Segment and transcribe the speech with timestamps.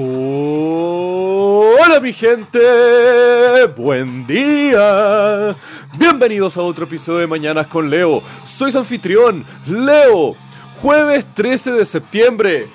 [0.00, 2.60] Hola mi gente,
[3.76, 5.56] buen día.
[5.98, 8.22] Bienvenidos a otro episodio de Mañanas con Leo.
[8.44, 10.36] Soy su anfitrión, Leo.
[10.80, 12.68] Jueves 13 de septiembre.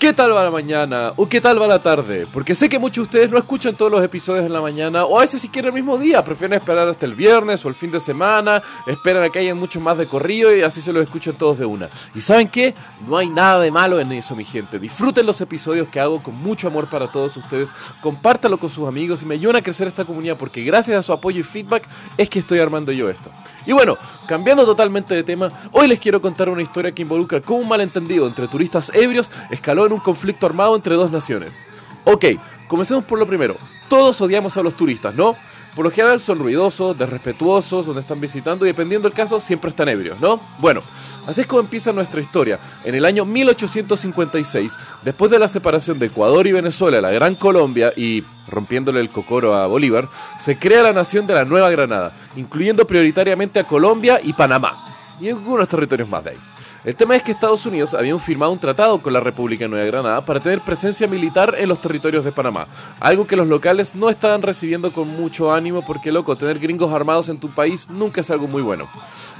[0.00, 1.12] ¿Qué tal va la mañana?
[1.16, 2.26] ¿O qué tal va la tarde?
[2.32, 5.18] Porque sé que muchos de ustedes no escuchan todos los episodios en la mañana, o
[5.18, 8.00] a veces siquiera el mismo día, prefieren esperar hasta el viernes o el fin de
[8.00, 11.58] semana, esperan a que haya mucho más de corrido y así se los escuchan todos
[11.58, 11.90] de una.
[12.14, 12.74] ¿Y saben qué?
[13.06, 14.78] No hay nada de malo en eso, mi gente.
[14.78, 17.68] Disfruten los episodios que hago con mucho amor para todos ustedes,
[18.00, 21.12] compártalo con sus amigos y me ayudan a crecer esta comunidad porque gracias a su
[21.12, 21.86] apoyo y feedback
[22.16, 23.30] es que estoy armando yo esto.
[23.66, 27.60] Y bueno, cambiando totalmente de tema, hoy les quiero contar una historia que involucra cómo
[27.60, 31.66] un malentendido entre turistas ebrios escaló en un conflicto armado entre dos naciones.
[32.04, 32.24] Ok,
[32.68, 33.56] comencemos por lo primero.
[33.88, 35.36] Todos odiamos a los turistas, ¿no?
[35.74, 39.88] Por lo general son ruidosos, desrespetuosos, donde están visitando y dependiendo del caso siempre están
[39.88, 40.40] ebrios, ¿no?
[40.58, 40.82] Bueno,
[41.26, 42.58] así es como empieza nuestra historia.
[42.84, 47.92] En el año 1856, después de la separación de Ecuador y Venezuela, la Gran Colombia
[47.96, 50.08] y rompiéndole el cocoro a Bolívar,
[50.40, 54.74] se crea la nación de la Nueva Granada, incluyendo prioritariamente a Colombia y Panamá,
[55.20, 56.49] y algunos territorios más de ahí.
[56.82, 59.84] El tema es que Estados Unidos habían firmado un tratado con la República de Nueva
[59.84, 62.66] Granada para tener presencia militar en los territorios de Panamá,
[63.00, 67.28] algo que los locales no estaban recibiendo con mucho ánimo porque, loco, tener gringos armados
[67.28, 68.88] en tu país nunca es algo muy bueno.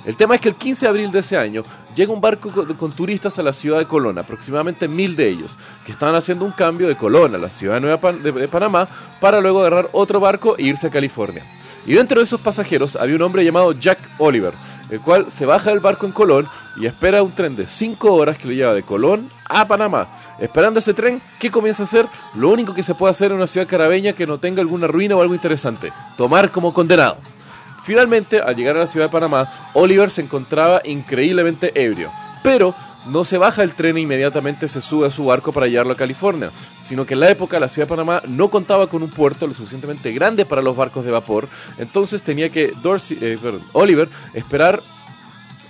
[0.05, 1.65] El tema es que el 15 de abril de ese año
[1.97, 5.93] llega un barco con, turistas a la ciudad de Colón, aproximadamente mil de ellos, que
[5.93, 8.87] estaban haciendo un cambio de Colón a la ciudad de, Nueva de Panamá
[9.19, 11.43] para luego agarrar otro barco e irse a California.
[11.87, 14.53] Y dentro de esos pasajeros había un hombre llamado Jack Oliver,
[14.91, 18.37] el cual se baja del barco en Colón y espera un tren de 5 horas
[18.39, 20.09] que lo lleva de Colón a Panamá.
[20.39, 22.07] Esperando ese tren, ¿qué comienza a hacer?
[22.35, 25.17] Lo único que se puede hacer en una ciudad carabeña que no tenga alguna ruina
[25.17, 27.17] o algo interesante, tomar como condenado.
[27.85, 32.75] Finalmente, al llegar a la ciudad de Panamá, Oliver se encontraba increíblemente ebrio, pero
[33.07, 35.97] no se baja el tren e inmediatamente se sube a su barco para llevarlo a
[35.97, 39.47] California, sino que en la época la ciudad de Panamá no contaba con un puerto
[39.47, 43.39] lo suficientemente grande para los barcos de vapor, entonces tenía que eh,
[43.73, 44.83] Oliver esperar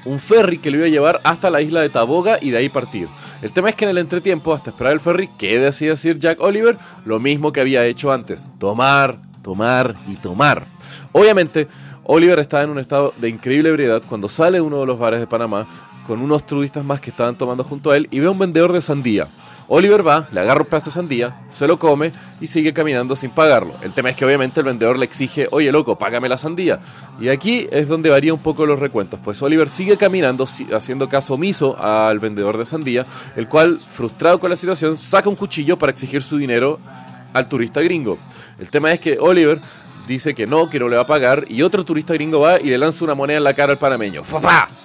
[0.05, 2.69] un ferry que lo iba a llevar hasta la isla de Taboga y de ahí
[2.69, 3.09] partir.
[3.43, 6.41] El tema es que en el entretiempo, hasta esperar el ferry, ¿qué decía decir Jack
[6.41, 6.79] Oliver?
[7.05, 10.67] Lo mismo que había hecho antes, tomar, tomar y tomar.
[11.13, 11.69] Obviamente,
[12.05, 15.21] Oliver estaba en un estado de increíble ebriedad cuando sale de uno de los bares
[15.21, 15.69] de Panamá
[16.11, 18.73] con unos turistas más que estaban tomando junto a él y ve a un vendedor
[18.73, 19.29] de sandía.
[19.69, 23.31] Oliver va, le agarra un pedazo de sandía, se lo come y sigue caminando sin
[23.31, 23.75] pagarlo.
[23.81, 26.81] El tema es que obviamente el vendedor le exige, oye loco, págame la sandía.
[27.21, 31.35] Y aquí es donde varía un poco los recuentos, pues Oliver sigue caminando haciendo caso
[31.35, 33.07] omiso al vendedor de sandía,
[33.37, 36.81] el cual, frustrado con la situación, saca un cuchillo para exigir su dinero
[37.33, 38.19] al turista gringo.
[38.59, 39.61] El tema es que Oliver
[40.09, 42.65] dice que no, que no le va a pagar y otro turista gringo va y
[42.65, 44.25] le lanza una moneda en la cara al panameño.
[44.25, 44.80] ¡Fafá!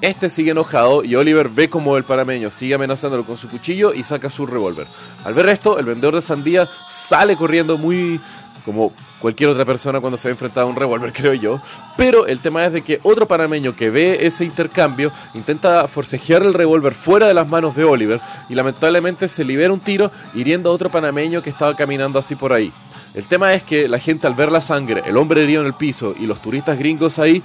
[0.00, 4.02] Este sigue enojado y Oliver ve como el panameño sigue amenazándolo con su cuchillo y
[4.02, 4.86] saca su revólver.
[5.24, 8.18] Al ver esto, el vendedor de sandía sale corriendo muy
[8.64, 11.60] como cualquier otra persona cuando se ha enfrentado a un revólver, creo yo.
[11.98, 16.54] Pero el tema es de que otro panameño que ve ese intercambio intenta forcejear el
[16.54, 20.72] revólver fuera de las manos de Oliver y lamentablemente se libera un tiro hiriendo a
[20.72, 22.72] otro panameño que estaba caminando así por ahí.
[23.12, 25.74] El tema es que la gente al ver la sangre, el hombre herido en el
[25.74, 27.42] piso y los turistas gringos ahí,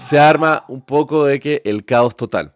[0.00, 2.52] se arma un poco de que el caos total.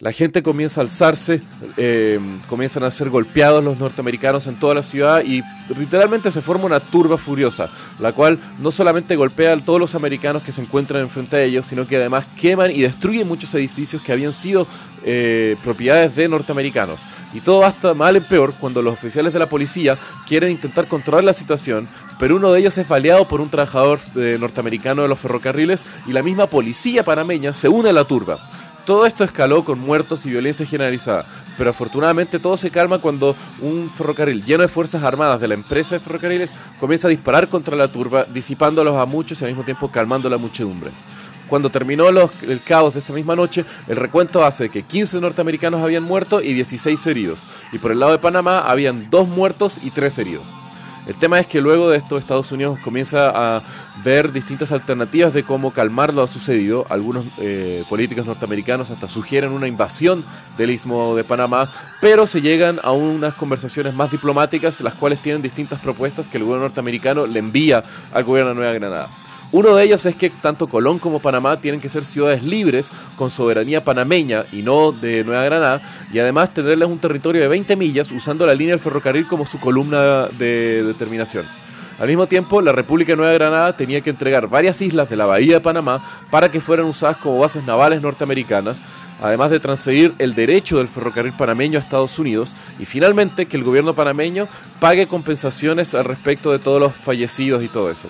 [0.00, 1.42] La gente comienza a alzarse,
[1.76, 2.18] eh,
[2.48, 5.42] comienzan a ser golpeados los norteamericanos en toda la ciudad y
[5.78, 10.42] literalmente se forma una turba furiosa, la cual no solamente golpea a todos los americanos
[10.42, 14.12] que se encuentran enfrente de ellos, sino que además queman y destruyen muchos edificios que
[14.12, 14.66] habían sido
[15.04, 17.00] eh, propiedades de norteamericanos.
[17.34, 21.24] Y todo hasta mal en peor cuando los oficiales de la policía quieren intentar controlar
[21.24, 21.86] la situación,
[22.18, 26.12] pero uno de ellos es baleado por un trabajador eh, norteamericano de los ferrocarriles y
[26.12, 28.48] la misma policía panameña se une a la turba.
[28.90, 31.24] Todo esto escaló con muertos y violencia generalizada,
[31.56, 35.94] pero afortunadamente todo se calma cuando un ferrocarril lleno de fuerzas armadas de la empresa
[35.94, 39.92] de ferrocarriles comienza a disparar contra la turba, disipándolos a muchos y al mismo tiempo
[39.92, 40.90] calmando la muchedumbre.
[41.46, 46.02] Cuando terminó el caos de esa misma noche, el recuento hace que 15 norteamericanos habían
[46.02, 47.38] muerto y 16 heridos,
[47.70, 50.48] y por el lado de Panamá habían 2 muertos y 3 heridos.
[51.10, 53.62] El tema es que luego de esto Estados Unidos comienza a
[54.04, 56.86] ver distintas alternativas de cómo calmar lo sucedido.
[56.88, 60.24] Algunos eh, políticos norteamericanos hasta sugieren una invasión
[60.56, 61.68] del istmo de Panamá,
[62.00, 66.44] pero se llegan a unas conversaciones más diplomáticas, las cuales tienen distintas propuestas que el
[66.44, 69.08] gobierno norteamericano le envía al gobierno de Nueva Granada.
[69.52, 73.30] Uno de ellos es que tanto Colón como Panamá tienen que ser ciudades libres con
[73.30, 75.82] soberanía panameña y no de Nueva Granada,
[76.12, 79.58] y además tenerles un territorio de 20 millas usando la línea del ferrocarril como su
[79.58, 81.46] columna de determinación.
[81.98, 85.26] Al mismo tiempo, la República de Nueva Granada tenía que entregar varias islas de la
[85.26, 88.80] Bahía de Panamá para que fueran usadas como bases navales norteamericanas,
[89.20, 93.64] además de transferir el derecho del ferrocarril panameño a Estados Unidos y finalmente que el
[93.64, 94.48] gobierno panameño
[94.78, 98.08] pague compensaciones al respecto de todos los fallecidos y todo eso.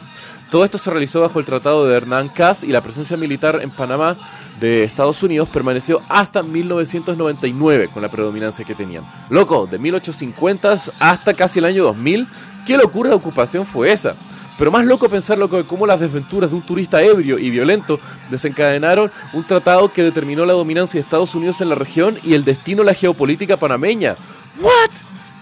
[0.51, 3.71] Todo esto se realizó bajo el Tratado de Hernán Cass y la presencia militar en
[3.71, 4.17] Panamá
[4.59, 9.05] de Estados Unidos permaneció hasta 1999 con la predominancia que tenían.
[9.29, 12.27] Loco, de 1850 hasta casi el año 2000,
[12.67, 14.17] ¿qué locura de ocupación fue esa?
[14.59, 18.01] Pero más loco pensar loco de cómo las desventuras de un turista ebrio y violento
[18.29, 22.45] desencadenaron un tratado que determinó la dominancia de Estados Unidos en la región y el
[22.45, 24.17] destino de la geopolítica panameña.
[24.61, 24.91] ¿What?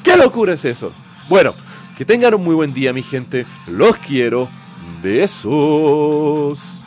[0.05, 0.93] ¿Qué locura es eso?
[1.31, 1.55] Bueno,
[1.97, 4.51] que tengan un muy buen día mi gente, los quiero,
[5.01, 6.83] beijos.